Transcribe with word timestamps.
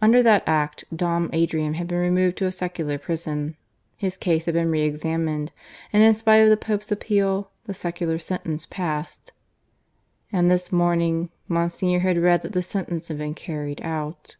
Under 0.00 0.24
that 0.24 0.42
Act 0.44 0.82
Dom 0.92 1.30
Adrian 1.32 1.74
had 1.74 1.86
been 1.86 1.98
removed 2.00 2.36
to 2.38 2.46
a 2.46 2.50
secular 2.50 2.98
prison, 2.98 3.56
his 3.96 4.16
case 4.16 4.46
had 4.46 4.54
been 4.54 4.72
re 4.72 4.82
examined 4.82 5.52
and, 5.92 6.02
in 6.02 6.14
spite 6.14 6.42
of 6.42 6.48
the 6.48 6.56
Pope's 6.56 6.90
appeal, 6.90 7.52
the 7.66 7.72
secular 7.72 8.18
sentence 8.18 8.66
passed. 8.66 9.30
And 10.32 10.50
this 10.50 10.72
morning 10.72 11.30
Monsignor 11.46 12.00
had 12.00 12.18
read 12.18 12.42
that 12.42 12.54
the 12.54 12.62
sentence 12.64 13.06
had 13.06 13.18
been 13.18 13.34
carried 13.34 13.80
out. 13.82 14.34